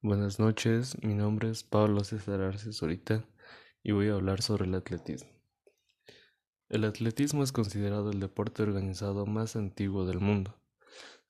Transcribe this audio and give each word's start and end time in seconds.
Buenas 0.00 0.38
noches, 0.38 0.96
mi 1.02 1.12
nombre 1.12 1.50
es 1.50 1.64
Pablo 1.64 2.04
César 2.04 2.40
Arce 2.40 2.72
Sorita 2.72 3.24
y 3.82 3.90
voy 3.90 4.08
a 4.08 4.12
hablar 4.12 4.42
sobre 4.42 4.66
el 4.66 4.74
atletismo. 4.76 5.28
El 6.68 6.84
atletismo 6.84 7.42
es 7.42 7.50
considerado 7.50 8.10
el 8.10 8.20
deporte 8.20 8.62
organizado 8.62 9.26
más 9.26 9.56
antiguo 9.56 10.06
del 10.06 10.20
mundo. 10.20 10.54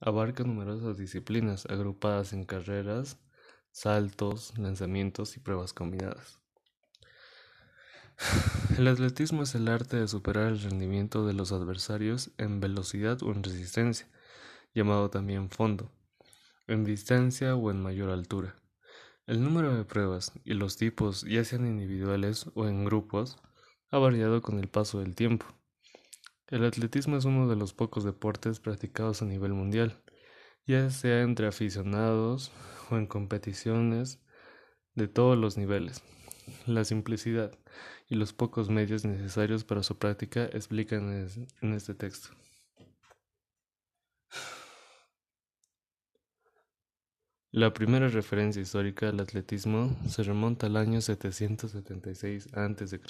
Abarca 0.00 0.44
numerosas 0.44 0.98
disciplinas 0.98 1.64
agrupadas 1.64 2.34
en 2.34 2.44
carreras, 2.44 3.18
saltos, 3.70 4.52
lanzamientos 4.58 5.38
y 5.38 5.40
pruebas 5.40 5.72
combinadas. 5.72 6.38
El 8.76 8.86
atletismo 8.86 9.44
es 9.44 9.54
el 9.54 9.68
arte 9.68 9.96
de 9.96 10.08
superar 10.08 10.48
el 10.48 10.60
rendimiento 10.60 11.26
de 11.26 11.32
los 11.32 11.52
adversarios 11.52 12.32
en 12.36 12.60
velocidad 12.60 13.22
o 13.22 13.32
en 13.32 13.42
resistencia, 13.42 14.08
llamado 14.74 15.08
también 15.08 15.48
fondo 15.48 15.90
en 16.68 16.84
distancia 16.84 17.56
o 17.56 17.70
en 17.70 17.82
mayor 17.82 18.10
altura. 18.10 18.54
El 19.26 19.42
número 19.42 19.74
de 19.74 19.84
pruebas 19.84 20.32
y 20.44 20.54
los 20.54 20.76
tipos, 20.76 21.22
ya 21.22 21.44
sean 21.44 21.66
individuales 21.66 22.50
o 22.54 22.66
en 22.66 22.84
grupos, 22.84 23.36
ha 23.90 23.98
variado 23.98 24.40
con 24.42 24.58
el 24.58 24.68
paso 24.68 25.00
del 25.00 25.14
tiempo. 25.14 25.46
El 26.46 26.64
atletismo 26.64 27.16
es 27.16 27.24
uno 27.24 27.48
de 27.48 27.56
los 27.56 27.74
pocos 27.74 28.04
deportes 28.04 28.60
practicados 28.60 29.20
a 29.20 29.26
nivel 29.26 29.52
mundial, 29.52 30.02
ya 30.66 30.88
sea 30.90 31.22
entre 31.22 31.46
aficionados 31.46 32.52
o 32.90 32.96
en 32.96 33.06
competiciones 33.06 34.20
de 34.94 35.08
todos 35.08 35.36
los 35.36 35.58
niveles. 35.58 36.02
La 36.66 36.84
simplicidad 36.84 37.52
y 38.08 38.14
los 38.14 38.32
pocos 38.32 38.70
medios 38.70 39.04
necesarios 39.04 39.64
para 39.64 39.82
su 39.82 39.98
práctica 39.98 40.46
explican 40.46 41.28
en 41.60 41.74
este 41.74 41.94
texto. 41.94 42.30
La 47.50 47.72
primera 47.72 48.08
referencia 48.08 48.60
histórica 48.60 49.08
al 49.08 49.20
atletismo 49.20 49.96
se 50.06 50.22
remonta 50.22 50.66
al 50.66 50.76
año 50.76 51.00
776 51.00 52.48
a.C., 52.52 53.00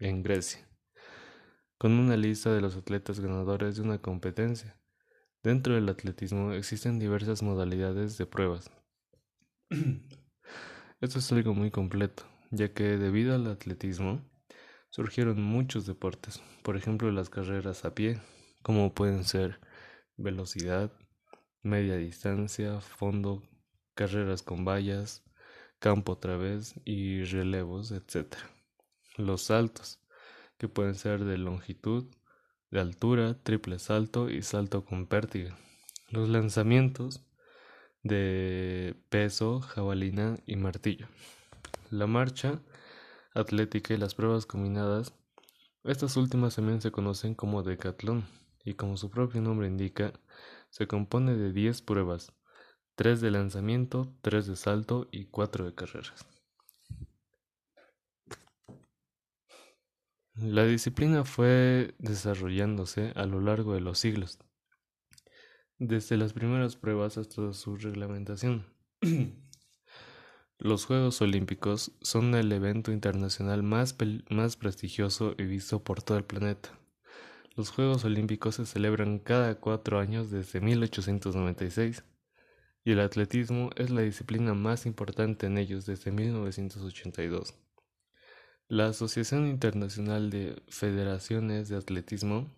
en 0.00 0.22
Grecia, 0.22 0.68
con 1.78 1.92
una 1.92 2.14
lista 2.18 2.52
de 2.52 2.60
los 2.60 2.76
atletas 2.76 3.20
ganadores 3.20 3.76
de 3.76 3.82
una 3.82 4.02
competencia. 4.02 4.78
Dentro 5.42 5.76
del 5.76 5.88
atletismo 5.88 6.52
existen 6.52 6.98
diversas 6.98 7.42
modalidades 7.42 8.18
de 8.18 8.26
pruebas. 8.26 8.70
Esto 11.00 11.18
es 11.18 11.32
algo 11.32 11.54
muy 11.54 11.70
completo, 11.70 12.24
ya 12.50 12.74
que 12.74 12.98
debido 12.98 13.34
al 13.34 13.46
atletismo 13.46 14.20
surgieron 14.90 15.42
muchos 15.42 15.86
deportes, 15.86 16.42
por 16.62 16.76
ejemplo 16.76 17.10
las 17.12 17.30
carreras 17.30 17.86
a 17.86 17.94
pie, 17.94 18.20
como 18.62 18.92
pueden 18.92 19.24
ser 19.24 19.58
velocidad, 20.18 20.92
media 21.62 21.96
distancia, 21.96 22.82
fondo, 22.82 23.42
carreras 23.94 24.42
con 24.42 24.64
vallas, 24.64 25.22
campo 25.78 26.12
otra 26.12 26.36
vez 26.36 26.74
y 26.84 27.24
relevos, 27.24 27.90
etc. 27.92 28.34
Los 29.16 29.42
saltos, 29.42 30.00
que 30.58 30.68
pueden 30.68 30.94
ser 30.94 31.24
de 31.24 31.38
longitud, 31.38 32.06
de 32.70 32.80
altura, 32.80 33.36
triple 33.42 33.78
salto 33.78 34.30
y 34.30 34.42
salto 34.42 34.84
con 34.84 35.06
pértiga. 35.06 35.56
Los 36.10 36.28
lanzamientos 36.28 37.24
de 38.02 38.94
peso, 39.08 39.60
jabalina 39.60 40.36
y 40.46 40.56
martillo. 40.56 41.06
La 41.90 42.06
marcha 42.06 42.60
atlética 43.34 43.94
y 43.94 43.96
las 43.96 44.14
pruebas 44.14 44.46
combinadas. 44.46 45.12
Estas 45.82 46.16
últimas 46.16 46.56
también 46.56 46.80
se 46.80 46.92
conocen 46.92 47.34
como 47.34 47.62
decatlón 47.62 48.26
y 48.64 48.74
como 48.74 48.96
su 48.96 49.10
propio 49.10 49.42
nombre 49.42 49.66
indica, 49.66 50.12
se 50.70 50.86
compone 50.86 51.36
de 51.36 51.52
10 51.52 51.82
pruebas, 51.82 52.32
tres 52.94 53.20
de 53.20 53.30
lanzamiento, 53.30 54.14
tres 54.22 54.46
de 54.46 54.56
salto 54.56 55.08
y 55.10 55.26
cuatro 55.26 55.64
de 55.64 55.74
carreras. 55.74 56.26
La 60.36 60.64
disciplina 60.64 61.24
fue 61.24 61.94
desarrollándose 61.98 63.12
a 63.14 63.24
lo 63.24 63.40
largo 63.40 63.74
de 63.74 63.80
los 63.80 63.98
siglos, 63.98 64.38
desde 65.78 66.16
las 66.16 66.32
primeras 66.32 66.76
pruebas 66.76 67.18
hasta 67.18 67.52
su 67.52 67.76
reglamentación. 67.76 68.66
Los 70.58 70.86
Juegos 70.86 71.20
Olímpicos 71.20 71.92
son 72.00 72.34
el 72.34 72.50
evento 72.52 72.92
internacional 72.92 73.62
más, 73.62 73.96
más 74.30 74.56
prestigioso 74.56 75.34
y 75.36 75.44
visto 75.44 75.82
por 75.82 76.02
todo 76.02 76.16
el 76.16 76.24
planeta. 76.24 76.78
Los 77.56 77.70
Juegos 77.70 78.04
Olímpicos 78.04 78.54
se 78.54 78.66
celebran 78.66 79.18
cada 79.18 79.56
cuatro 79.56 79.98
años 79.98 80.30
desde 80.30 80.60
1896 80.60 82.04
y 82.84 82.92
el 82.92 83.00
atletismo 83.00 83.70
es 83.76 83.88
la 83.90 84.02
disciplina 84.02 84.52
más 84.52 84.84
importante 84.84 85.46
en 85.46 85.56
ellos 85.56 85.86
desde 85.86 86.12
1982. 86.12 87.54
La 88.68 88.86
Asociación 88.88 89.46
Internacional 89.46 90.28
de 90.30 90.62
Federaciones 90.68 91.68
de 91.68 91.76
Atletismo, 91.76 92.50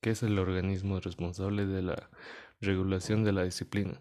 que 0.00 0.10
es 0.10 0.22
el 0.24 0.38
organismo 0.40 0.98
responsable 0.98 1.66
de 1.66 1.82
la 1.82 2.10
regulación 2.60 3.22
de 3.22 3.32
la 3.32 3.44
disciplina, 3.44 4.00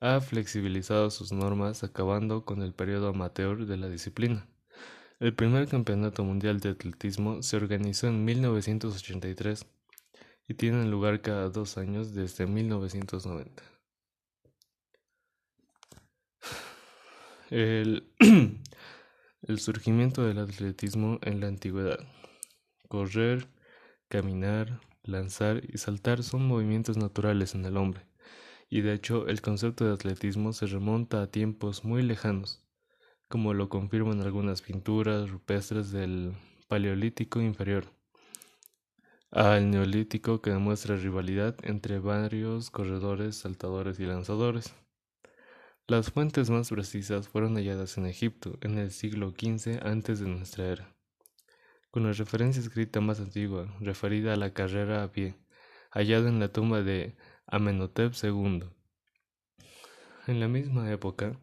ha 0.00 0.20
flexibilizado 0.20 1.10
sus 1.10 1.32
normas 1.32 1.82
acabando 1.82 2.44
con 2.44 2.60
el 2.62 2.74
periodo 2.74 3.08
amateur 3.08 3.64
de 3.64 3.78
la 3.78 3.88
disciplina. 3.88 4.46
El 5.18 5.34
primer 5.34 5.66
campeonato 5.66 6.24
mundial 6.24 6.60
de 6.60 6.70
atletismo 6.70 7.42
se 7.42 7.56
organizó 7.56 8.08
en 8.08 8.24
1983 8.24 9.64
y 10.46 10.54
tiene 10.54 10.84
lugar 10.84 11.22
cada 11.22 11.48
dos 11.48 11.78
años 11.78 12.12
desde 12.12 12.46
1990. 12.46 13.73
El, 17.54 18.10
surgimiento 19.58 20.24
del 20.24 20.40
atletismo 20.40 21.20
en 21.22 21.38
la 21.38 21.46
antigüedad. 21.46 22.00
Correr, 22.88 23.46
caminar, 24.08 24.80
lanzar 25.04 25.62
y 25.68 25.78
saltar 25.78 26.24
son 26.24 26.48
movimientos 26.48 26.96
naturales 26.96 27.54
en 27.54 27.64
el 27.64 27.76
hombre, 27.76 28.08
y 28.68 28.80
de 28.80 28.94
hecho 28.94 29.28
el 29.28 29.40
concepto 29.40 29.84
de 29.84 29.92
atletismo 29.92 30.52
se 30.52 30.66
remonta 30.66 31.22
a 31.22 31.30
tiempos 31.30 31.84
muy 31.84 32.02
lejanos, 32.02 32.66
como 33.28 33.54
lo 33.54 33.68
confirman 33.68 34.20
algunas 34.20 34.60
pinturas 34.60 35.30
rupestres 35.30 35.92
del 35.92 36.32
Paleolítico 36.66 37.40
inferior 37.40 37.84
al 39.30 39.70
Neolítico 39.70 40.42
que 40.42 40.50
demuestra 40.50 40.96
rivalidad 40.96 41.54
entre 41.62 42.00
varios 42.00 42.70
corredores, 42.70 43.36
saltadores 43.36 44.00
y 44.00 44.06
lanzadores. 44.06 44.74
Las 45.86 46.10
fuentes 46.10 46.48
más 46.48 46.70
precisas 46.70 47.28
fueron 47.28 47.56
halladas 47.56 47.98
en 47.98 48.06
Egipto 48.06 48.56
en 48.62 48.78
el 48.78 48.90
siglo 48.90 49.34
XV 49.38 49.84
antes 49.84 50.18
de 50.18 50.26
nuestra 50.26 50.64
era, 50.64 50.96
con 51.90 52.04
la 52.04 52.12
referencia 52.12 52.62
escrita 52.62 53.02
más 53.02 53.20
antigua 53.20 53.76
referida 53.80 54.32
a 54.32 54.36
la 54.36 54.54
carrera 54.54 55.02
a 55.02 55.12
pie, 55.12 55.36
hallada 55.90 56.30
en 56.30 56.40
la 56.40 56.48
tumba 56.48 56.80
de 56.80 57.16
Amenhotep 57.46 58.14
II. 58.22 58.62
En 60.26 60.40
la 60.40 60.48
misma 60.48 60.90
época, 60.90 61.38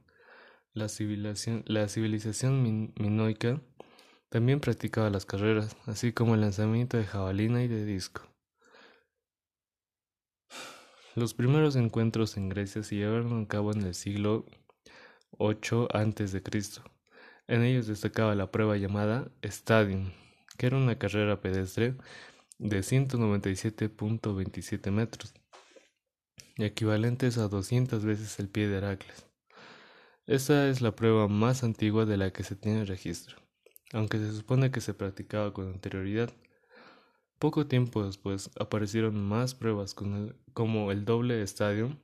la 0.74 0.90
civilización, 0.90 1.64
la 1.68 1.88
civilización 1.88 2.94
minoica 2.98 3.62
también 4.30 4.60
practicaba 4.60 5.12
las 5.12 5.28
carreras, 5.28 5.78
así 5.86 6.14
como 6.14 6.34
el 6.34 6.42
lanzamiento 6.42 6.98
de 6.98 7.06
jabalina 7.06 7.62
y 7.62 7.68
de 7.68 7.86
disco. 7.86 8.31
Los 11.14 11.34
primeros 11.34 11.76
encuentros 11.76 12.38
en 12.38 12.48
Grecia 12.48 12.84
se 12.84 12.96
llevaron 12.96 13.44
a 13.44 13.48
cabo 13.48 13.74
en 13.74 13.82
el 13.82 13.96
siglo 13.96 14.46
VIII 15.38 15.88
a.C. 15.92 16.42
En 17.48 17.64
ellos 17.64 17.88
destacaba 17.88 18.34
la 18.34 18.50
prueba 18.50 18.78
llamada 18.78 19.30
Stadium, 19.42 20.12
que 20.58 20.68
era 20.68 20.78
una 20.78 20.98
carrera 20.98 21.42
pedestre 21.42 21.98
de 22.60 22.80
197.27 22.80 24.92
metros, 24.92 25.34
equivalentes 26.56 27.38
a 27.38 27.50
200 27.50 28.06
veces 28.06 28.40
el 28.40 28.48
pie 28.48 28.70
de 28.70 28.78
Heracles. 28.78 29.26
Esta 30.28 30.70
es 30.70 30.80
la 30.80 30.96
prueba 30.96 31.28
más 31.28 31.66
antigua 31.66 32.06
de 32.06 32.16
la 32.16 32.32
que 32.32 32.44
se 32.44 32.56
tiene 32.56 32.86
registro, 32.86 33.36
aunque 33.92 34.18
se 34.18 34.32
supone 34.32 34.72
que 34.72 34.80
se 34.80 34.94
practicaba 34.94 35.52
con 35.52 35.68
anterioridad. 35.68 36.32
Poco 37.42 37.66
tiempo 37.66 38.06
después 38.06 38.52
aparecieron 38.60 39.20
más 39.20 39.56
pruebas 39.56 39.96
como 40.54 40.92
el 40.92 41.06
doble 41.06 41.42
estadio 41.42 42.00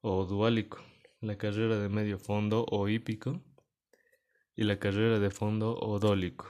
o 0.00 0.24
duálico, 0.24 0.78
la 1.20 1.38
carrera 1.38 1.78
de 1.78 1.88
medio 1.88 2.18
fondo 2.18 2.66
o 2.68 2.88
hípico 2.88 3.40
y 4.56 4.64
la 4.64 4.80
carrera 4.80 5.20
de 5.20 5.30
fondo 5.30 5.78
o 5.78 6.00
dólico. 6.00 6.48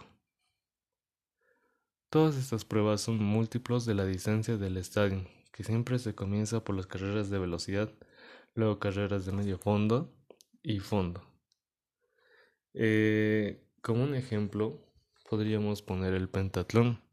Todas 2.08 2.36
estas 2.36 2.64
pruebas 2.64 3.02
son 3.02 3.22
múltiplos 3.22 3.84
de 3.84 3.92
la 3.92 4.06
distancia 4.06 4.56
del 4.56 4.78
estadio, 4.78 5.28
que 5.52 5.62
siempre 5.62 5.98
se 5.98 6.14
comienza 6.14 6.64
por 6.64 6.76
las 6.76 6.86
carreras 6.86 7.28
de 7.28 7.38
velocidad, 7.38 7.92
luego 8.54 8.78
carreras 8.78 9.26
de 9.26 9.32
medio 9.32 9.58
fondo 9.58 10.16
y 10.62 10.78
fondo. 10.80 11.20
Eh, 12.72 13.68
como 13.82 14.02
un 14.02 14.14
ejemplo, 14.14 14.80
podríamos 15.28 15.82
poner 15.82 16.14
el 16.14 16.30
pentatlón 16.30 17.03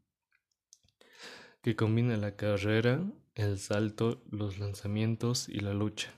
que 1.62 1.76
combina 1.76 2.16
la 2.16 2.36
carrera, 2.36 3.00
el 3.34 3.58
salto, 3.58 4.22
los 4.30 4.58
lanzamientos 4.58 5.48
y 5.48 5.60
la 5.60 5.72
lucha. 5.72 6.12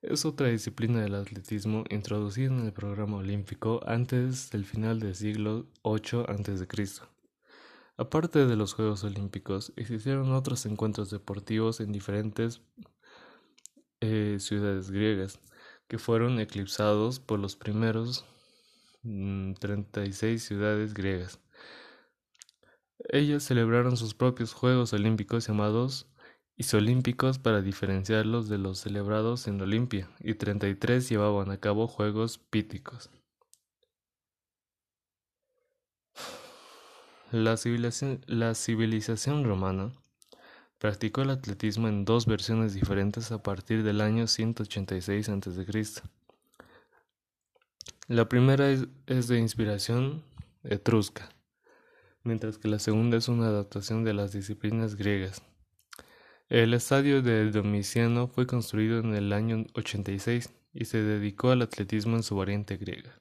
Es 0.00 0.24
otra 0.24 0.48
disciplina 0.48 1.02
del 1.02 1.16
atletismo 1.16 1.84
introducida 1.90 2.46
en 2.46 2.64
el 2.64 2.72
programa 2.72 3.18
olímpico 3.18 3.80
antes 3.86 4.50
del 4.50 4.64
final 4.64 5.00
del 5.00 5.14
siglo 5.14 5.66
VIII 5.84 6.24
a.C. 6.28 6.66
Aparte 7.96 8.46
de 8.46 8.56
los 8.56 8.74
Juegos 8.74 9.02
Olímpicos, 9.04 9.72
existieron 9.76 10.32
otros 10.32 10.64
encuentros 10.66 11.10
deportivos 11.10 11.80
en 11.80 11.92
diferentes 11.92 12.62
eh, 14.00 14.36
ciudades 14.38 14.92
griegas, 14.92 15.40
que 15.88 15.98
fueron 15.98 16.38
eclipsados 16.38 17.18
por 17.18 17.40
los 17.40 17.56
primeros 17.56 18.24
36 19.02 20.42
mm, 20.42 20.46
ciudades 20.46 20.94
griegas. 20.94 21.40
Ellas 23.10 23.42
celebraron 23.42 23.96
sus 23.96 24.12
propios 24.14 24.52
Juegos 24.52 24.92
Olímpicos 24.92 25.46
llamados 25.46 26.06
Isolímpicos 26.60 27.38
para 27.38 27.62
diferenciarlos 27.62 28.48
de 28.48 28.58
los 28.58 28.80
celebrados 28.80 29.46
en 29.46 29.60
Olimpia, 29.60 30.10
y 30.18 30.34
33 30.34 31.08
llevaban 31.08 31.52
a 31.52 31.58
cabo 31.58 31.86
Juegos 31.86 32.38
Píticos. 32.38 33.10
La 37.30 37.56
civilización 37.56 39.44
romana 39.44 39.92
practicó 40.78 41.22
el 41.22 41.30
atletismo 41.30 41.86
en 41.86 42.04
dos 42.04 42.26
versiones 42.26 42.74
diferentes 42.74 43.30
a 43.30 43.42
partir 43.42 43.84
del 43.84 44.00
año 44.00 44.26
186 44.26 45.28
a.C. 45.28 46.02
La 48.08 48.28
primera 48.28 48.68
es 48.70 49.28
de 49.28 49.38
inspiración 49.38 50.24
etrusca, 50.64 51.28
mientras 52.28 52.58
que 52.58 52.68
la 52.68 52.78
segunda 52.78 53.16
es 53.16 53.28
una 53.28 53.46
adaptación 53.46 54.04
de 54.04 54.12
las 54.12 54.32
disciplinas 54.32 54.96
griegas. 54.96 55.42
El 56.50 56.74
estadio 56.74 57.22
de 57.22 57.50
Domiciano 57.50 58.28
fue 58.28 58.46
construido 58.46 59.00
en 59.00 59.14
el 59.14 59.32
año 59.32 59.64
86 59.74 60.50
y 60.74 60.84
se 60.84 61.02
dedicó 61.02 61.50
al 61.50 61.62
atletismo 61.62 62.16
en 62.16 62.22
su 62.22 62.36
variante 62.36 62.76
griega. 62.76 63.18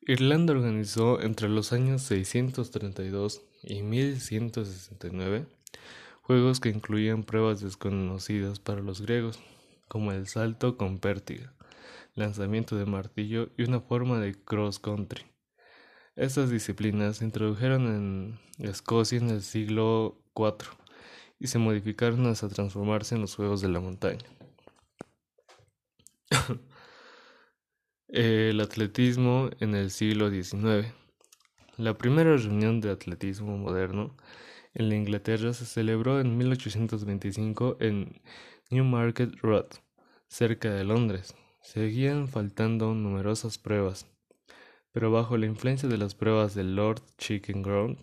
Irlanda 0.00 0.52
organizó 0.52 1.22
entre 1.22 1.48
los 1.48 1.72
años 1.72 2.02
632 2.02 3.42
y 3.62 3.82
1169 3.82 5.46
juegos 6.22 6.58
que 6.58 6.70
incluían 6.70 7.22
pruebas 7.22 7.60
desconocidas 7.60 8.58
para 8.58 8.80
los 8.80 9.00
griegos, 9.00 9.38
como 9.88 10.10
el 10.10 10.26
salto 10.26 10.76
con 10.76 10.98
pértiga, 10.98 11.52
lanzamiento 12.14 12.76
de 12.76 12.86
martillo 12.86 13.50
y 13.56 13.62
una 13.64 13.80
forma 13.80 14.18
de 14.18 14.34
cross 14.34 14.78
country. 14.78 15.24
Estas 16.20 16.50
disciplinas 16.50 17.16
se 17.16 17.24
introdujeron 17.24 17.86
en 17.86 18.68
Escocia 18.68 19.16
en 19.16 19.30
el 19.30 19.40
siglo 19.40 20.22
IV 20.36 20.68
y 21.38 21.46
se 21.46 21.58
modificaron 21.58 22.26
hasta 22.26 22.50
transformarse 22.50 23.14
en 23.14 23.22
los 23.22 23.36
Juegos 23.36 23.62
de 23.62 23.68
la 23.70 23.80
Montaña. 23.80 24.26
el 28.08 28.60
atletismo 28.60 29.48
en 29.60 29.74
el 29.74 29.90
siglo 29.90 30.28
XIX. 30.28 30.92
La 31.78 31.96
primera 31.96 32.36
reunión 32.36 32.82
de 32.82 32.90
atletismo 32.90 33.56
moderno 33.56 34.14
en 34.74 34.90
la 34.90 34.96
Inglaterra 34.96 35.54
se 35.54 35.64
celebró 35.64 36.20
en 36.20 36.36
1825 36.36 37.78
en 37.80 38.20
Newmarket 38.68 39.36
Road, 39.36 39.68
cerca 40.28 40.70
de 40.70 40.84
Londres. 40.84 41.34
Seguían 41.62 42.28
faltando 42.28 42.92
numerosas 42.92 43.56
pruebas, 43.56 44.06
pero 44.92 45.10
bajo 45.10 45.36
la 45.36 45.46
influencia 45.46 45.88
de 45.88 45.98
las 45.98 46.14
pruebas 46.14 46.54
del 46.54 46.76
Lord 46.76 47.02
Chicken 47.18 47.62
Ground, 47.62 47.98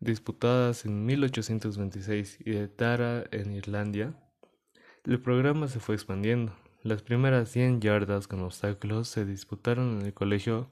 disputadas 0.00 0.84
en 0.84 1.04
1826 1.06 2.38
y 2.40 2.50
de 2.50 2.68
Tara 2.68 3.24
en 3.30 3.52
Irlanda, 3.52 4.18
el 5.04 5.20
programa 5.20 5.68
se 5.68 5.80
fue 5.80 5.94
expandiendo. 5.94 6.54
Las 6.82 7.02
primeras 7.02 7.50
100 7.50 7.80
yardas 7.80 8.26
con 8.26 8.40
obstáculos 8.42 9.08
se 9.08 9.24
disputaron 9.24 10.00
en 10.00 10.06
el 10.06 10.14
Colegio 10.14 10.70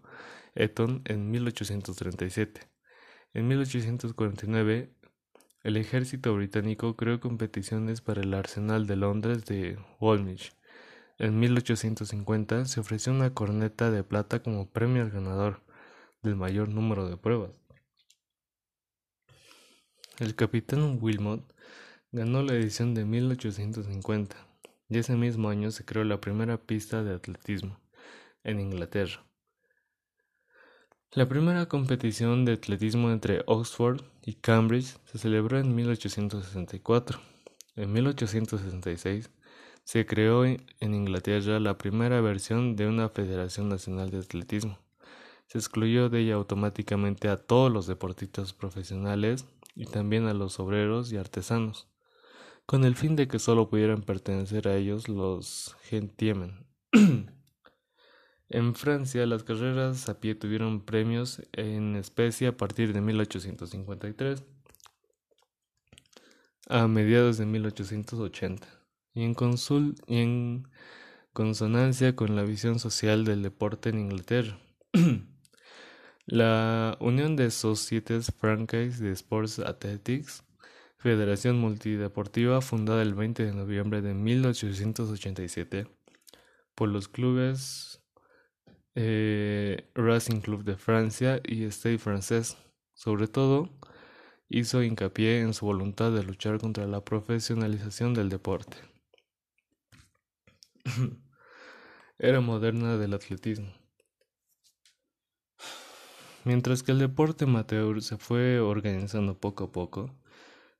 Eton 0.54 1.02
en 1.04 1.30
1837. 1.30 2.60
En 3.34 3.48
1849, 3.48 4.94
el 5.62 5.76
ejército 5.76 6.34
británico 6.34 6.96
creó 6.96 7.20
competiciones 7.20 8.00
para 8.00 8.20
el 8.22 8.34
Arsenal 8.34 8.86
de 8.86 8.96
Londres 8.96 9.44
de 9.46 9.78
Woolwich 10.00 10.52
en 11.22 11.38
1850 11.38 12.64
se 12.64 12.80
ofreció 12.80 13.12
una 13.12 13.32
corneta 13.32 13.92
de 13.92 14.02
plata 14.02 14.42
como 14.42 14.68
premio 14.68 15.02
al 15.02 15.12
ganador 15.12 15.62
del 16.20 16.34
mayor 16.34 16.68
número 16.68 17.08
de 17.08 17.16
pruebas. 17.16 17.62
El 20.18 20.34
capitán 20.34 20.98
Wilmot 21.00 21.54
ganó 22.10 22.42
la 22.42 22.54
edición 22.54 22.94
de 22.94 23.04
1850 23.04 24.36
y 24.88 24.98
ese 24.98 25.14
mismo 25.14 25.48
año 25.48 25.70
se 25.70 25.84
creó 25.84 26.02
la 26.02 26.20
primera 26.20 26.58
pista 26.58 27.04
de 27.04 27.14
atletismo 27.14 27.78
en 28.42 28.58
Inglaterra. 28.58 29.24
La 31.12 31.28
primera 31.28 31.66
competición 31.66 32.44
de 32.44 32.54
atletismo 32.54 33.12
entre 33.12 33.44
Oxford 33.46 34.02
y 34.22 34.34
Cambridge 34.34 34.96
se 35.04 35.18
celebró 35.18 35.60
en 35.60 35.72
1864. 35.72 37.20
En 37.76 37.92
1866 37.92 39.30
se 39.84 40.06
creó 40.06 40.44
en 40.44 40.94
Inglaterra 40.94 41.58
la 41.60 41.76
primera 41.76 42.20
versión 42.20 42.76
de 42.76 42.86
una 42.86 43.08
Federación 43.08 43.68
Nacional 43.68 44.10
de 44.10 44.18
Atletismo. 44.18 44.78
Se 45.46 45.58
excluyó 45.58 46.08
de 46.08 46.20
ella 46.20 46.34
automáticamente 46.34 47.28
a 47.28 47.36
todos 47.36 47.70
los 47.70 47.86
deportistas 47.86 48.52
profesionales 48.52 49.44
y 49.74 49.86
también 49.86 50.26
a 50.26 50.34
los 50.34 50.60
obreros 50.60 51.12
y 51.12 51.16
artesanos, 51.16 51.88
con 52.64 52.84
el 52.84 52.94
fin 52.94 53.16
de 53.16 53.28
que 53.28 53.38
solo 53.38 53.68
pudieran 53.68 54.02
pertenecer 54.02 54.68
a 54.68 54.76
ellos 54.76 55.08
los 55.08 55.76
gentiemen. 55.82 56.66
en 58.48 58.74
Francia, 58.74 59.26
las 59.26 59.42
carreras 59.44 60.08
a 60.08 60.20
pie 60.20 60.34
tuvieron 60.34 60.84
premios 60.84 61.42
en 61.52 61.96
especie 61.96 62.48
a 62.48 62.56
partir 62.56 62.92
de 62.92 63.00
1853 63.00 64.44
a 66.68 66.86
mediados 66.86 67.38
de 67.38 67.44
1880 67.44 68.81
y 69.14 69.24
en, 69.24 70.68
consonancia 71.32 72.14
con 72.14 72.36
la 72.36 72.42
visión 72.42 72.78
social 72.78 73.24
del 73.24 73.42
deporte 73.42 73.90
en 73.90 73.98
Inglaterra. 74.00 74.58
la 76.26 76.96
Unión 77.00 77.36
de 77.36 77.50
Societies 77.50 78.32
Franchise 78.38 79.02
de 79.02 79.12
Sports 79.12 79.58
Athletics, 79.58 80.44
federación 80.98 81.58
multideportiva 81.58 82.60
fundada 82.60 83.02
el 83.02 83.14
20 83.14 83.44
de 83.44 83.52
noviembre 83.54 84.02
de 84.02 84.14
1887 84.14 85.86
por 86.74 86.88
los 86.88 87.08
clubes 87.08 88.02
eh, 88.94 89.90
Racing 89.94 90.40
Club 90.40 90.64
de 90.64 90.76
Francia 90.76 91.40
y 91.44 91.64
Stade 91.70 91.98
Français, 91.98 92.56
sobre 92.94 93.26
todo 93.26 93.70
hizo 94.48 94.82
hincapié 94.82 95.40
en 95.40 95.54
su 95.54 95.64
voluntad 95.64 96.12
de 96.12 96.22
luchar 96.22 96.58
contra 96.58 96.86
la 96.86 97.02
profesionalización 97.02 98.12
del 98.12 98.28
deporte. 98.28 98.91
era 102.18 102.40
moderna 102.40 102.96
del 102.96 103.14
atletismo. 103.14 103.72
Mientras 106.44 106.82
que 106.82 106.92
el 106.92 106.98
deporte 106.98 107.44
amateur 107.44 108.02
se 108.02 108.16
fue 108.18 108.58
organizando 108.58 109.38
poco 109.38 109.64
a 109.64 109.72
poco, 109.72 110.10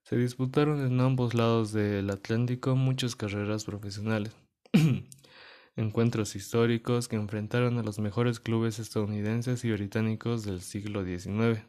se 0.03 0.17
disputaron 0.17 0.85
en 0.85 1.01
ambos 1.01 1.35
lados 1.35 1.73
del 1.73 2.11
Atlántico 2.11 2.75
muchas 2.75 3.15
carreras 3.15 3.65
profesionales, 3.65 4.35
encuentros 5.77 6.35
históricos 6.35 7.07
que 7.07 7.15
enfrentaron 7.17 7.79
a 7.79 7.85
los 7.85 8.01
mejores 8.01 8.41
clubes 8.41 8.81
estadounidenses 8.81 9.65
y 9.65 9.71
británicos 9.71 10.45
del 10.45 10.61
siglo 10.61 11.05
XIX. 11.05 11.65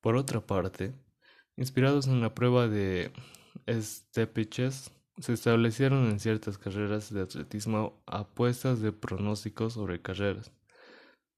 Por 0.00 0.14
otra 0.14 0.40
parte, 0.40 0.94
inspirados 1.56 2.06
en 2.06 2.20
la 2.20 2.34
prueba 2.34 2.68
de 2.68 3.12
Stepiches, 3.68 4.92
se 5.18 5.32
establecieron 5.32 6.06
en 6.06 6.20
ciertas 6.20 6.58
carreras 6.58 7.12
de 7.12 7.22
atletismo 7.22 8.02
apuestas 8.06 8.80
de 8.80 8.92
pronósticos 8.92 9.74
sobre 9.74 10.00
carreras, 10.00 10.52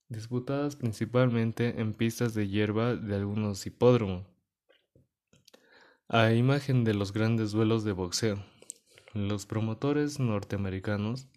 disputadas 0.09 0.77
principalmente 0.77 1.81
en 1.81 1.95
pistas 1.95 2.35
de 2.35 2.49
hierba 2.49 2.95
de 2.95 3.15
algunos 3.17 3.67
hipódromos, 3.67 4.27
a 6.09 6.33
imagen 6.33 6.85
de 6.85 6.95
los 6.95 7.13
grandes 7.13 7.53
duelos 7.53 7.85
de 7.85 7.93
boxeo. 7.93 8.45
Los 9.15 9.47
promotores 9.47 10.21
norteamericanos 10.21 11.29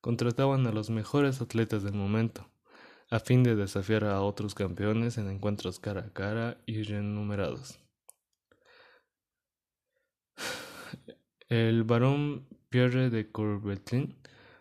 contrataban 0.00 0.66
a 0.66 0.72
los 0.72 0.90
mejores 0.90 1.40
atletas 1.40 1.82
del 1.82 1.94
momento, 1.94 2.50
a 3.10 3.20
fin 3.20 3.42
de 3.42 3.54
desafiar 3.54 4.04
a 4.04 4.20
otros 4.20 4.54
campeones 4.54 5.18
en 5.18 5.30
encuentros 5.30 5.78
cara 5.78 6.02
a 6.02 6.12
cara 6.12 6.58
y 6.66 6.82
renumerados. 6.82 7.78
El 11.54 11.84
barón 11.84 12.48
Pierre 12.68 13.10
de 13.10 13.30
Coubertin 13.30 14.16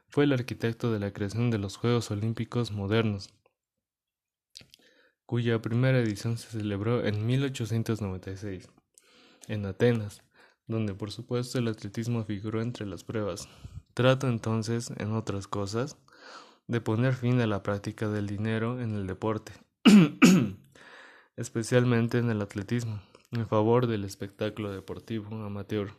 fue 0.09 0.25
el 0.25 0.31
arquitecto 0.31 0.93
de 0.93 1.00
la 1.00 1.12
creación 1.12 1.50
de 1.50 1.57
los 1.57 1.75
Juegos 1.75 2.12
Olímpicos 2.12 2.71
modernos, 2.71 3.33
cuya 5.25 5.59
primera 5.59 5.97
edición 5.97 6.38
se 6.38 6.50
celebró 6.50 7.03
en 7.03 7.25
1896 7.25 8.69
en 9.47 9.65
Atenas, 9.65 10.21
donde 10.67 10.93
por 10.93 11.12
supuesto 11.12 11.57
el 11.57 11.67
atletismo 11.67 12.25
figuró 12.25 12.62
entre 12.62 12.85
las 12.85 13.03
pruebas. 13.03 13.50
Trato 13.95 14.27
entonces, 14.27 14.91
en 14.97 15.13
otras 15.13 15.47
cosas, 15.47 15.97
de 16.67 16.79
poner 16.79 17.15
fin 17.15 17.41
a 17.41 17.47
la 17.47 17.63
práctica 17.63 18.07
del 18.07 18.27
dinero 18.27 18.79
en 18.79 18.93
el 18.93 19.07
deporte, 19.07 19.53
especialmente 21.38 22.19
en 22.19 22.29
el 22.29 22.39
atletismo, 22.39 23.01
en 23.31 23.47
favor 23.47 23.88
del 23.88 24.05
espectáculo 24.05 24.71
deportivo 24.71 25.35
amateur. 25.43 25.91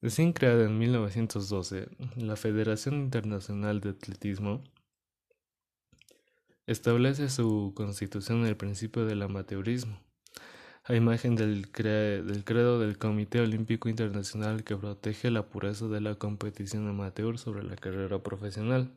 Recién 0.00 0.32
creada 0.32 0.64
en 0.64 0.78
1912, 0.78 1.88
la 2.16 2.36
Federación 2.36 2.94
Internacional 2.94 3.80
de 3.80 3.90
Atletismo 3.90 4.62
establece 6.66 7.28
su 7.28 7.72
constitución 7.74 8.42
en 8.42 8.46
el 8.46 8.56
principio 8.56 9.06
del 9.06 9.22
amateurismo, 9.22 9.98
a 10.84 10.94
imagen 10.94 11.34
del, 11.34 11.62
del 11.72 12.44
credo 12.44 12.78
del 12.78 12.96
Comité 12.96 13.40
Olímpico 13.40 13.88
Internacional 13.88 14.62
que 14.62 14.76
protege 14.76 15.32
la 15.32 15.48
pureza 15.48 15.88
de 15.88 16.00
la 16.00 16.14
competición 16.14 16.86
amateur 16.86 17.36
sobre 17.36 17.64
la 17.64 17.74
carrera 17.74 18.22
profesional. 18.22 18.96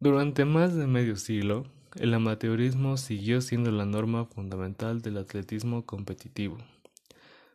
Durante 0.00 0.44
más 0.44 0.74
de 0.74 0.86
medio 0.86 1.16
siglo, 1.16 1.64
el 1.96 2.12
amateurismo 2.12 2.98
siguió 2.98 3.40
siendo 3.40 3.70
la 3.70 3.86
norma 3.86 4.26
fundamental 4.26 5.00
del 5.00 5.16
atletismo 5.16 5.86
competitivo. 5.86 6.58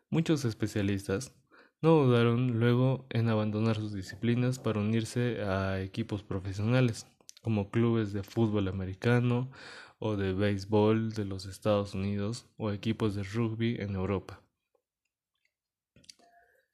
Muchos 0.09 0.45
especialistas 0.45 1.33
no 1.81 1.91
dudaron 1.91 2.59
luego 2.59 3.05
en 3.09 3.27
abandonar 3.27 3.75
sus 3.75 3.93
disciplinas 3.93 4.57
para 4.57 4.79
unirse 4.79 5.41
a 5.43 5.81
equipos 5.81 6.23
profesionales, 6.23 7.05
como 7.41 7.69
clubes 7.69 8.13
de 8.13 8.23
fútbol 8.23 8.67
americano 8.67 9.51
o 9.99 10.15
de 10.15 10.33
béisbol 10.33 11.13
de 11.13 11.25
los 11.25 11.45
Estados 11.45 11.93
Unidos 11.93 12.47
o 12.57 12.71
equipos 12.71 13.15
de 13.15 13.23
rugby 13.23 13.77
en 13.79 13.95
Europa. 13.95 14.41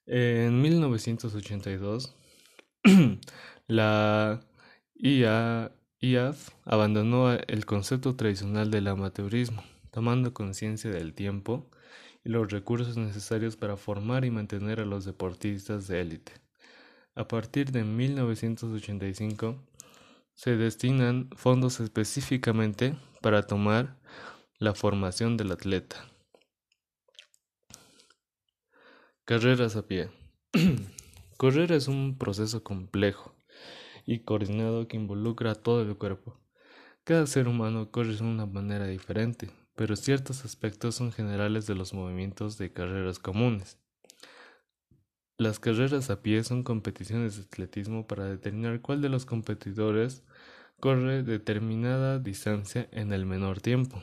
En 0.06 0.60
1982, 0.60 2.14
la 3.66 4.42
IAF 4.94 6.50
abandonó 6.64 7.32
el 7.32 7.66
concepto 7.66 8.14
tradicional 8.14 8.70
del 8.70 8.88
amateurismo, 8.88 9.64
tomando 9.90 10.34
conciencia 10.34 10.90
del 10.90 11.14
tiempo 11.14 11.70
y 12.24 12.30
los 12.30 12.50
recursos 12.50 12.96
necesarios 12.96 13.56
para 13.56 13.76
formar 13.76 14.24
y 14.24 14.30
mantener 14.30 14.80
a 14.80 14.86
los 14.86 15.04
deportistas 15.04 15.86
de 15.86 16.00
élite. 16.00 16.32
A 17.14 17.28
partir 17.28 17.70
de 17.70 17.84
1985 17.84 19.62
se 20.34 20.56
destinan 20.56 21.30
fondos 21.36 21.78
específicamente 21.80 22.96
para 23.20 23.46
tomar 23.46 24.00
la 24.58 24.74
formación 24.74 25.36
del 25.36 25.52
atleta. 25.52 26.08
Carreras 29.24 29.76
a 29.76 29.86
pie. 29.86 30.10
Correr 31.36 31.72
es 31.72 31.88
un 31.88 32.18
proceso 32.18 32.62
complejo 32.62 33.34
y 34.06 34.20
coordinado 34.20 34.86
que 34.88 34.96
involucra 34.96 35.54
todo 35.54 35.82
el 35.82 35.96
cuerpo. 35.96 36.38
Cada 37.04 37.26
ser 37.26 37.48
humano 37.48 37.90
corre 37.90 38.14
de 38.14 38.22
una 38.22 38.46
manera 38.46 38.86
diferente, 38.86 39.50
pero 39.76 39.96
ciertos 39.96 40.44
aspectos 40.44 40.94
son 40.94 41.12
generales 41.12 41.66
de 41.66 41.74
los 41.74 41.94
movimientos 41.94 42.58
de 42.58 42.72
carreras 42.72 43.18
comunes. 43.18 43.78
Las 45.36 45.58
carreras 45.58 46.10
a 46.10 46.22
pie 46.22 46.44
son 46.44 46.62
competiciones 46.62 47.36
de 47.36 47.42
atletismo 47.42 48.06
para 48.06 48.24
determinar 48.24 48.80
cuál 48.80 49.02
de 49.02 49.08
los 49.08 49.26
competidores 49.26 50.22
corre 50.78 51.22
determinada 51.22 52.20
distancia 52.20 52.88
en 52.92 53.12
el 53.12 53.26
menor 53.26 53.60
tiempo. 53.60 54.02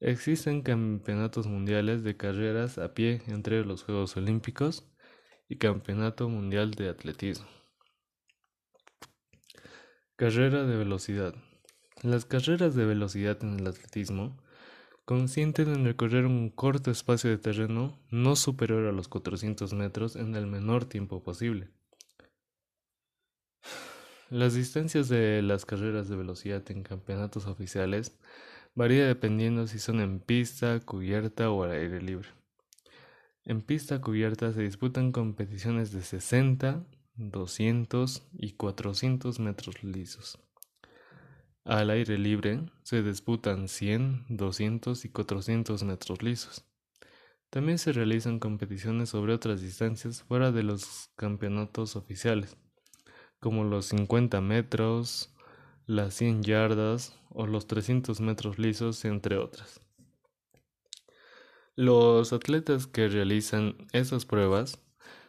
Existen 0.00 0.62
campeonatos 0.62 1.46
mundiales 1.46 2.02
de 2.02 2.16
carreras 2.16 2.78
a 2.78 2.94
pie 2.94 3.22
entre 3.26 3.64
los 3.64 3.82
Juegos 3.82 4.16
Olímpicos 4.16 4.86
y 5.48 5.56
Campeonato 5.56 6.28
Mundial 6.28 6.72
de 6.72 6.88
Atletismo. 6.88 7.46
Carrera 10.16 10.64
de 10.64 10.76
velocidad. 10.76 11.34
Las 12.02 12.24
carreras 12.24 12.74
de 12.74 12.84
velocidad 12.84 13.42
en 13.42 13.58
el 13.60 13.66
atletismo 13.66 14.36
consisten 15.06 15.68
en 15.72 15.84
recorrer 15.84 16.26
un 16.26 16.50
corto 16.50 16.90
espacio 16.90 17.30
de 17.30 17.38
terreno 17.38 17.96
no 18.10 18.34
superior 18.34 18.86
a 18.86 18.92
los 18.92 19.06
400 19.06 19.72
metros 19.72 20.16
en 20.16 20.34
el 20.34 20.48
menor 20.48 20.84
tiempo 20.84 21.22
posible. 21.22 21.70
Las 24.30 24.54
distancias 24.54 25.08
de 25.08 25.42
las 25.42 25.64
carreras 25.64 26.08
de 26.08 26.16
velocidad 26.16 26.68
en 26.72 26.82
campeonatos 26.82 27.46
oficiales 27.46 28.18
varían 28.74 29.06
dependiendo 29.06 29.68
si 29.68 29.78
son 29.78 30.00
en 30.00 30.18
pista, 30.18 30.80
cubierta 30.80 31.50
o 31.50 31.62
al 31.62 31.70
aire 31.70 32.02
libre. 32.02 32.28
En 33.44 33.62
pista 33.62 34.00
cubierta 34.00 34.52
se 34.52 34.62
disputan 34.62 35.12
competiciones 35.12 35.92
de 35.92 36.02
60, 36.02 36.84
200 37.14 38.26
y 38.32 38.54
400 38.54 39.38
metros 39.38 39.84
lisos. 39.84 40.40
Al 41.66 41.90
aire 41.90 42.16
libre 42.16 42.60
se 42.84 43.02
disputan 43.02 43.66
100, 43.66 44.26
200 44.28 45.04
y 45.04 45.08
400 45.08 45.82
metros 45.82 46.22
lisos. 46.22 46.64
También 47.50 47.78
se 47.78 47.92
realizan 47.92 48.38
competiciones 48.38 49.08
sobre 49.08 49.34
otras 49.34 49.60
distancias 49.62 50.22
fuera 50.22 50.52
de 50.52 50.62
los 50.62 51.10
campeonatos 51.16 51.96
oficiales, 51.96 52.56
como 53.40 53.64
los 53.64 53.86
50 53.86 54.40
metros, 54.42 55.34
las 55.86 56.14
100 56.14 56.44
yardas 56.44 57.18
o 57.30 57.48
los 57.48 57.66
300 57.66 58.20
metros 58.20 58.60
lisos, 58.60 59.04
entre 59.04 59.36
otras. 59.36 59.80
Los 61.74 62.32
atletas 62.32 62.86
que 62.86 63.08
realizan 63.08 63.88
esas 63.90 64.24
pruebas 64.24 64.78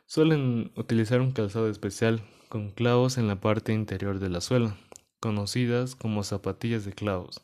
suelen 0.06 0.72
utilizar 0.75 1.20
un 1.20 1.32
calzado 1.32 1.67
especial 1.67 2.22
con 2.48 2.70
clavos 2.70 3.17
en 3.17 3.27
la 3.27 3.41
parte 3.41 3.74
interior 3.74 4.20
de 4.20 4.29
la 4.29 4.39
suela 4.39 4.77
conocidas 5.19 5.95
como 5.95 6.24
zapatillas 6.24 6.86
de 6.86 6.93
clavos. 6.93 7.41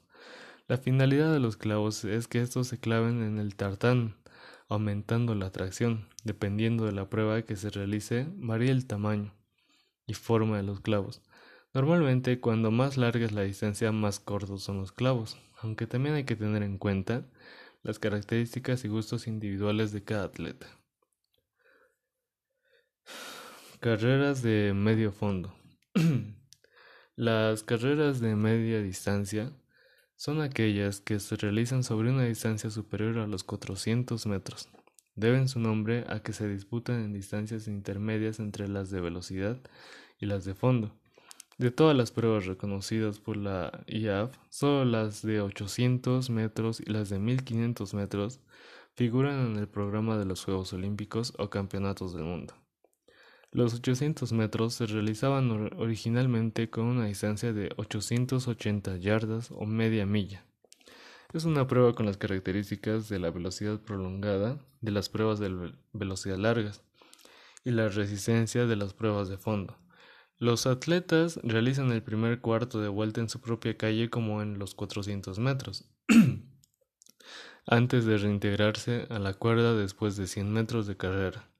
La 0.67 0.77
finalidad 0.77 1.31
de 1.31 1.39
los 1.39 1.57
clavos 1.57 2.05
es 2.05 2.27
que 2.27 2.41
estos 2.41 2.67
se 2.67 2.79
claven 2.79 3.21
en 3.21 3.37
el 3.37 3.55
tartán, 3.55 4.15
aumentando 4.69 5.35
la 5.35 5.51
tracción. 5.51 6.07
Dependiendo 6.23 6.85
de 6.85 6.93
la 6.93 7.09
prueba 7.09 7.41
que 7.41 7.55
se 7.55 7.69
realice, 7.69 8.27
varía 8.35 8.71
el 8.71 8.87
tamaño 8.87 9.33
y 10.07 10.13
forma 10.13 10.57
de 10.57 10.63
los 10.63 10.79
clavos. 10.79 11.21
Normalmente, 11.73 12.39
cuando 12.39 12.71
más 12.71 12.97
larga 12.97 13.25
es 13.25 13.31
la 13.31 13.41
distancia, 13.41 13.91
más 13.91 14.19
cortos 14.19 14.63
son 14.63 14.77
los 14.77 14.91
clavos, 14.91 15.37
aunque 15.61 15.87
también 15.87 16.15
hay 16.15 16.23
que 16.23 16.35
tener 16.35 16.63
en 16.63 16.77
cuenta 16.77 17.25
las 17.81 17.99
características 17.99 18.85
y 18.85 18.87
gustos 18.87 19.27
individuales 19.27 19.91
de 19.91 20.03
cada 20.03 20.25
atleta. 20.25 20.67
Carreras 23.79 24.41
de 24.41 24.73
medio 24.73 25.11
fondo. 25.11 25.53
Las 27.15 27.62
carreras 27.62 28.22
de 28.22 28.36
media 28.36 28.82
distancia 28.82 29.51
son 30.15 30.41
aquellas 30.41 31.00
que 31.00 31.20
se 31.20 31.36
realizan 31.36 31.84
sobre 31.84 32.10
una 32.10 32.24
distancia 32.24 32.72
superior 32.72 33.20
a 33.20 33.27
los 33.27 33.43
400 33.43 34.25
metros. 34.25 34.67
Deben 35.15 35.48
su 35.48 35.60
nombre 35.60 36.05
a 36.10 36.24
que 36.24 36.34
se 36.34 36.48
disputan 36.48 37.03
en 37.03 37.13
distancias 37.13 37.67
intermedias 37.67 38.39
entre 38.39 38.67
las 38.67 38.89
de 38.89 39.00
velocidad 39.00 39.60
y 40.20 40.25
las 40.25 40.43
de 40.43 40.55
fondo. 40.55 40.91
De 41.60 41.70
todas 41.70 41.96
las 41.96 42.10
pruebas 42.10 42.48
reconocidas 42.48 43.20
por 43.20 43.38
la 43.38 43.84
IAF, 43.86 44.36
solo 44.50 44.84
las 44.84 45.22
de 45.22 45.39
800 45.39 46.32
metros 46.32 46.79
y 46.79 46.86
las 46.86 47.10
de 47.10 47.20
1500 47.20 47.93
metros 47.93 48.39
figuran 48.96 49.51
en 49.51 49.58
el 49.58 49.67
programa 49.67 50.17
de 50.17 50.25
los 50.25 50.43
Juegos 50.43 50.74
Olímpicos 50.74 51.32
o 51.38 51.51
Campeonatos 51.51 52.15
del 52.15 52.24
Mundo. 52.24 52.55
Los 53.53 53.75
800 53.75 54.33
metros 54.33 54.74
se 54.74 54.88
realizaban 54.88 55.51
originalmente 55.77 56.72
con 56.72 56.86
una 56.86 57.05
distancia 57.05 57.53
de 57.53 57.69
880 57.77 58.98
yardas 58.98 59.51
o 59.51 59.67
media 59.67 60.07
milla. 60.07 60.43
Es 61.33 61.45
una 61.45 61.67
prueba 61.67 61.93
con 61.93 62.07
las 62.07 62.17
características 62.17 63.10
de 63.10 63.19
la 63.19 63.29
velocidad 63.29 63.79
prolongada 63.79 64.57
de 64.81 64.91
las 64.91 65.07
pruebas 65.10 65.38
de 65.38 65.72
velocidad 65.93 66.38
largas 66.39 66.81
y 67.63 67.69
la 67.69 67.89
resistencia 67.89 68.65
de 68.65 68.75
las 68.75 68.95
pruebas 68.95 69.29
de 69.29 69.38
fondo. 69.38 69.77
Los 70.39 70.65
atletas 70.65 71.39
realizan 71.43 71.91
el 71.91 72.01
primer 72.01 72.41
cuarto 72.41 72.81
de 72.81 72.88
vuelta 72.88 73.22
en 73.22 73.29
su 73.29 73.39
propia 73.39 73.77
calle 73.77 74.10
como 74.10 74.41
en 74.41 74.57
los 74.57 74.74
400 74.74 75.38
metros, 75.38 75.86
antes 77.67 78.05
de 78.05 78.17
reintegrarse 78.17 79.05
a 79.12 79.19
la 79.19 79.36
cuerda 79.36 79.75
después 79.75 80.17
de 80.17 80.25
100 80.25 80.51
metros 80.51 80.88
de 80.88 80.98
carrera. 80.98 81.52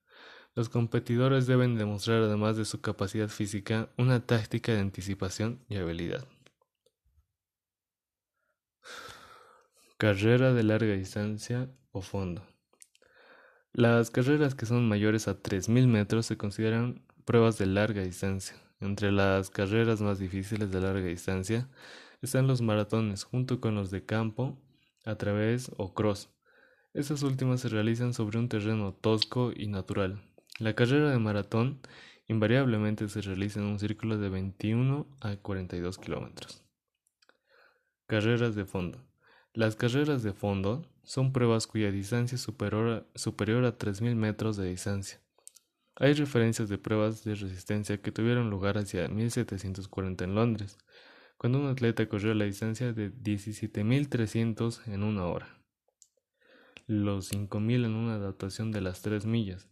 Los 0.56 0.70
competidores 0.70 1.48
deben 1.48 1.78
demostrar, 1.78 2.22
además 2.22 2.58
de 2.58 2.66
su 2.66 2.80
capacidad 2.80 3.28
física, 3.28 3.90
una 3.98 4.26
táctica 4.26 4.72
de 4.72 4.82
anticipación 4.82 5.66
y 5.68 5.78
habilidad. 5.78 6.28
Carrera 9.98 10.54
de 10.54 10.64
larga 10.64 10.94
distancia 10.94 11.70
o 11.92 12.02
fondo. 12.02 12.46
Las 13.72 14.12
carreras 14.12 14.54
que 14.54 14.68
son 14.68 14.88
mayores 14.88 15.28
a 15.28 15.42
3.000 15.42 15.88
metros 15.88 16.28
se 16.28 16.38
consideran 16.38 17.04
pruebas 17.26 17.58
de 17.58 17.66
larga 17.66 18.04
distancia. 18.04 18.56
Entre 18.80 19.12
las 19.12 19.50
carreras 19.50 20.02
más 20.02 20.20
difíciles 20.20 20.70
de 20.72 20.82
larga 20.82 21.08
distancia 21.08 21.68
están 22.22 22.46
los 22.46 22.62
maratones 22.62 23.24
junto 23.24 23.60
con 23.60 23.74
los 23.74 23.90
de 23.90 24.06
campo, 24.06 24.62
a 25.06 25.16
través 25.16 25.72
o 25.78 25.94
cross. 25.94 26.30
Estas 26.94 27.24
últimas 27.24 27.62
se 27.62 27.70
realizan 27.70 28.14
sobre 28.14 28.38
un 28.38 28.50
terreno 28.50 28.94
tosco 28.94 29.52
y 29.56 29.68
natural. 29.68 30.22
La 30.60 30.76
carrera 30.76 31.10
de 31.10 31.18
maratón 31.18 31.80
invariablemente 32.28 33.10
se 33.10 33.22
realiza 33.22 33.60
en 33.60 33.66
un 33.66 33.80
círculo 33.80 34.20
de 34.20 34.30
21 34.30 35.08
a 35.20 35.36
42 35.38 35.98
kilómetros. 35.98 36.64
Carreras 38.06 38.54
de 38.54 38.66
fondo. 38.66 39.04
Las 39.54 39.76
carreras 39.76 40.22
de 40.22 40.34
fondo 40.34 40.88
son 41.04 41.34
pruebas 41.34 41.66
cuya 41.66 41.92
distancia 41.92 42.36
es 42.36 42.42
superior 42.42 43.08
a, 43.16 43.18
superior 43.18 43.66
a 43.66 43.78
3.000 43.78 44.16
metros 44.16 44.56
de 44.58 44.70
distancia. 44.70 45.20
Hay 45.96 46.14
referencias 46.14 46.70
de 46.70 46.78
pruebas 46.78 47.24
de 47.24 47.34
resistencia 47.34 48.02
que 48.02 48.12
tuvieron 48.12 48.50
lugar 48.50 48.78
hacia 48.78 49.08
1740 49.08 50.24
en 50.24 50.36
Londres, 50.36 50.78
cuando 51.38 51.60
un 51.60 51.68
atleta 51.68 52.08
corrió 52.08 52.34
la 52.36 52.46
distancia 52.46 52.94
de 52.94 53.12
17.300 53.12 54.88
en 54.88 55.04
una 55.04 55.26
hora 55.26 55.64
los 56.86 57.32
5.000 57.32 57.86
en 57.86 57.96
una 57.96 58.16
adaptación 58.16 58.72
de 58.72 58.82
las 58.82 59.02
3 59.02 59.26
millas 59.26 59.70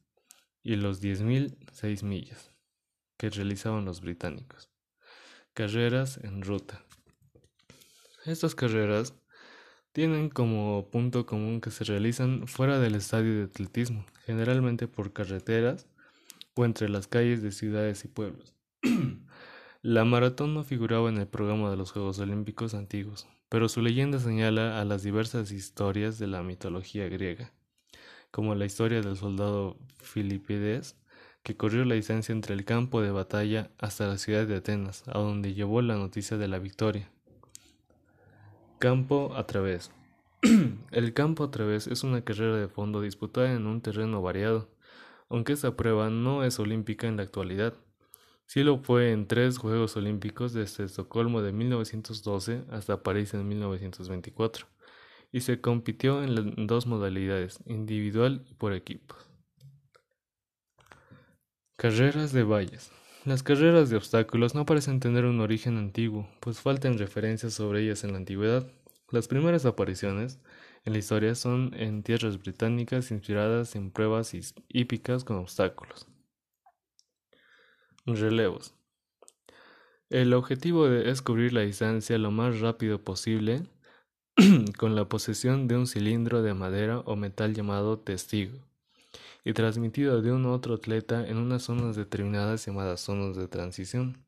y 0.64 0.76
los 0.76 1.02
10.000 1.02 1.58
6 1.72 2.04
millas 2.04 2.52
que 3.18 3.30
realizaban 3.30 3.86
los 3.86 4.02
británicos. 4.02 4.70
Carreras 5.54 6.18
en 6.24 6.42
ruta. 6.42 6.84
Estas 8.26 8.56
carreras 8.56 9.14
tienen 9.92 10.30
como 10.30 10.90
punto 10.90 11.26
común 11.26 11.62
que 11.62 11.72
se 11.72 11.84
realizan 11.84 12.48
fuera 12.48 12.80
del 12.80 12.96
estadio 12.96 13.36
de 13.36 13.44
atletismo, 13.44 14.06
generalmente 14.26 14.88
por 14.88 15.12
carreteras 15.12 15.88
o 16.56 16.66
entre 16.66 16.90
las 16.90 17.08
calles 17.08 17.42
de 17.42 17.52
ciudades 17.52 18.06
y 18.06 18.08
pueblos. 18.08 18.56
La 19.82 20.06
maratón 20.06 20.54
no 20.54 20.64
figuraba 20.64 21.10
en 21.10 21.18
el 21.18 21.28
programa 21.28 21.70
de 21.70 21.78
los 21.78 21.92
Juegos 21.92 22.20
Olímpicos 22.20 22.74
antiguos, 22.74 23.28
pero 23.50 23.68
su 23.68 23.82
leyenda 23.82 24.20
señala 24.20 24.80
a 24.80 24.86
las 24.86 25.04
diversas 25.04 25.52
historias 25.52 26.20
de 26.20 26.28
la 26.28 26.44
mitología 26.44 27.10
griega, 27.10 27.52
como 28.32 28.56
la 28.56 28.66
historia 28.66 29.02
del 29.02 29.18
soldado 29.18 29.78
Filipides, 30.00 30.96
que 31.44 31.58
corrió 31.58 31.86
la 31.86 31.96
distancia 31.96 32.34
entre 32.34 32.54
el 32.54 32.66
campo 32.66 33.02
de 33.02 33.12
batalla 33.12 33.72
hasta 33.78 34.08
la 34.08 34.18
ciudad 34.18 34.48
de 34.48 34.56
Atenas, 34.56 35.04
a 35.08 35.20
donde 35.20 35.54
llevó 35.54 35.82
la 35.82 35.96
noticia 35.96 36.38
de 36.38 36.48
la 36.48 36.60
victoria. 36.60 37.12
Campo 38.80 39.34
a 39.36 39.46
través. 39.46 39.92
el 40.92 41.14
campo 41.14 41.44
a 41.44 41.52
través 41.52 41.88
es 41.88 42.04
una 42.04 42.24
carrera 42.24 42.58
de 42.58 42.68
fondo 42.68 43.02
disputada 43.02 43.54
en 43.54 43.68
un 43.68 43.82
terreno 43.82 44.22
variado, 44.22 44.70
aunque 45.30 45.54
esta 45.54 45.76
prueba 45.76 46.10
no 46.10 46.44
es 46.44 46.60
olímpica 46.60 47.08
en 47.08 47.18
la 47.18 47.24
actualidad. 47.24 47.74
Sí 48.46 48.64
lo 48.64 48.80
fue 48.80 49.12
en 49.12 49.28
tres 49.28 49.58
Juegos 49.58 49.96
Olímpicos 49.96 50.52
desde 50.52 50.84
Estocolmo 50.84 51.42
de 51.42 51.54
1912 51.54 52.66
hasta 52.70 53.02
París 53.02 53.34
en 53.34 53.48
1924, 53.48 54.68
y 55.32 55.42
se 55.42 55.62
compitió 55.62 56.24
en 56.24 56.68
dos 56.68 56.88
modalidades, 56.88 57.60
individual 57.66 58.46
y 58.50 58.54
por 58.54 58.74
equipos. 58.74 59.30
Carreras 61.78 62.32
de 62.32 62.44
valles. 62.44 62.92
Las 63.26 63.44
carreras 63.44 63.90
de 63.90 63.98
obstáculos 63.98 64.56
no 64.56 64.66
parecen 64.66 65.00
tener 65.00 65.26
un 65.26 65.40
origen 65.42 65.78
antiguo, 65.78 66.28
pues 66.40 66.60
faltan 66.60 66.98
referencias 66.98 67.54
sobre 67.54 67.84
ellas 67.84 68.04
en 68.04 68.12
la 68.12 68.18
antigüedad. 68.18 68.68
Las 69.10 69.28
primeras 69.28 69.66
apariciones 69.66 70.40
en 70.86 70.94
la 70.94 71.00
historia 71.00 71.36
son 71.36 71.74
en 71.76 72.04
tierras 72.04 72.40
británicas 72.40 73.12
inspiradas 73.12 73.76
en 73.76 73.92
pruebas 73.92 74.34
hípicas 74.70 75.24
con 75.24 75.38
obstáculos. 75.38 76.08
Relevos. 78.06 78.74
El 80.10 80.34
objetivo 80.34 80.88
es 80.88 81.22
cubrir 81.22 81.54
la 81.54 81.62
distancia 81.62 82.18
lo 82.18 82.32
más 82.32 82.60
rápido 82.60 83.04
posible 83.04 83.68
con 84.78 84.96
la 84.96 85.10
posesión 85.10 85.68
de 85.68 85.78
un 85.78 85.88
cilindro 85.88 86.42
de 86.42 86.54
madera 86.54 87.00
o 87.00 87.16
metal 87.16 87.54
llamado 87.54 88.00
testigo 88.00 88.60
y 89.44 89.54
transmitido 89.54 90.22
de 90.22 90.32
un 90.32 90.46
otro 90.46 90.76
atleta 90.76 91.28
en 91.28 91.38
unas 91.38 91.64
zonas 91.64 91.96
determinadas 91.96 92.66
llamadas 92.66 93.02
zonas 93.02 93.36
de 93.36 93.48
transición. 93.48 94.24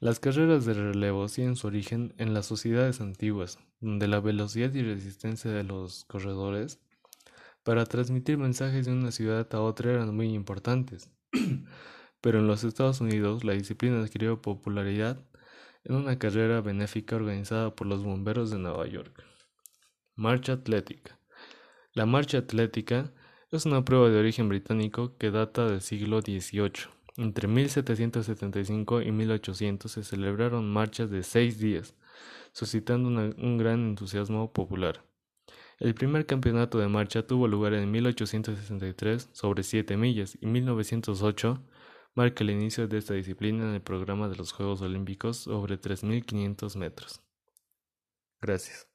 Las 0.00 0.20
carreras 0.20 0.64
de 0.64 0.74
relevo 0.74 1.26
tienen 1.26 1.56
su 1.56 1.66
origen 1.66 2.14
en 2.18 2.34
las 2.34 2.46
sociedades 2.46 3.00
antiguas, 3.00 3.58
donde 3.80 4.06
la 4.06 4.20
velocidad 4.20 4.72
y 4.74 4.82
resistencia 4.82 5.50
de 5.50 5.64
los 5.64 6.04
corredores 6.04 6.78
para 7.64 7.84
transmitir 7.86 8.38
mensajes 8.38 8.86
de 8.86 8.92
una 8.92 9.10
ciudad 9.10 9.48
a 9.52 9.60
otra 9.60 9.92
eran 9.92 10.14
muy 10.14 10.32
importantes. 10.32 11.10
pero 12.20 12.40
en 12.40 12.46
los 12.46 12.64
Estados 12.64 13.00
Unidos 13.00 13.44
la 13.44 13.52
disciplina 13.52 14.00
adquirió 14.00 14.42
popularidad 14.42 15.20
en 15.88 15.94
una 15.94 16.18
carrera 16.18 16.60
benéfica 16.60 17.16
organizada 17.16 17.74
por 17.74 17.86
los 17.86 18.04
bomberos 18.04 18.50
de 18.50 18.58
Nueva 18.58 18.86
York. 18.86 19.24
Marcha 20.14 20.52
atlética. 20.52 21.18
La 21.94 22.04
marcha 22.04 22.38
atlética 22.38 23.12
es 23.50 23.64
una 23.64 23.84
prueba 23.84 24.10
de 24.10 24.18
origen 24.18 24.48
británico 24.48 25.16
que 25.16 25.30
data 25.30 25.66
del 25.66 25.80
siglo 25.80 26.20
XVIII. 26.20 26.90
Entre 27.16 27.48
1775 27.48 29.02
y 29.02 29.10
1800 29.10 29.90
se 29.90 30.04
celebraron 30.04 30.70
marchas 30.70 31.10
de 31.10 31.22
seis 31.22 31.58
días, 31.58 31.94
suscitando 32.52 33.08
un 33.08 33.58
gran 33.58 33.80
entusiasmo 33.88 34.52
popular. 34.52 35.02
El 35.80 35.94
primer 35.94 36.26
campeonato 36.26 36.78
de 36.78 36.88
marcha 36.88 37.26
tuvo 37.26 37.48
lugar 37.48 37.72
en 37.72 37.90
1863 37.90 39.30
sobre 39.32 39.62
7 39.62 39.96
millas 39.96 40.36
y 40.40 40.46
1908 40.46 41.62
marca 42.18 42.42
el 42.42 42.50
inicio 42.50 42.88
de 42.88 42.98
esta 42.98 43.14
disciplina 43.14 43.62
en 43.62 43.74
el 43.74 43.80
programa 43.80 44.28
de 44.28 44.34
los 44.34 44.50
Juegos 44.50 44.82
Olímpicos 44.82 45.36
sobre 45.36 45.80
3.500 45.80 46.76
metros. 46.76 47.22
Gracias. 48.40 48.87